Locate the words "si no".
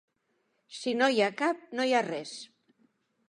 0.77-1.09